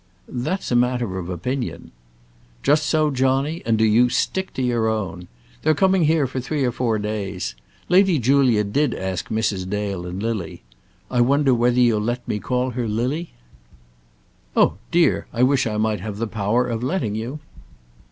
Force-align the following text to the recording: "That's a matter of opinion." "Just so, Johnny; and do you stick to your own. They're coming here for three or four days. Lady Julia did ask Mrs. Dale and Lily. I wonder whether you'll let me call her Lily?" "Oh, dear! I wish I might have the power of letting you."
"That's 0.27 0.71
a 0.71 0.75
matter 0.75 1.19
of 1.19 1.29
opinion." 1.29 1.91
"Just 2.63 2.87
so, 2.87 3.11
Johnny; 3.11 3.61
and 3.67 3.77
do 3.77 3.85
you 3.85 4.09
stick 4.09 4.51
to 4.55 4.61
your 4.63 4.87
own. 4.87 5.27
They're 5.61 5.75
coming 5.75 6.05
here 6.05 6.25
for 6.25 6.39
three 6.39 6.65
or 6.65 6.71
four 6.71 6.97
days. 6.97 7.53
Lady 7.87 8.17
Julia 8.17 8.63
did 8.63 8.95
ask 8.95 9.29
Mrs. 9.29 9.69
Dale 9.69 10.07
and 10.07 10.19
Lily. 10.23 10.63
I 11.11 11.21
wonder 11.21 11.53
whether 11.53 11.79
you'll 11.79 12.01
let 12.01 12.27
me 12.27 12.39
call 12.39 12.71
her 12.71 12.87
Lily?" 12.87 13.33
"Oh, 14.57 14.79
dear! 14.89 15.27
I 15.31 15.43
wish 15.43 15.67
I 15.67 15.77
might 15.77 15.99
have 15.99 16.17
the 16.17 16.25
power 16.25 16.65
of 16.65 16.81
letting 16.81 17.13
you." 17.13 17.37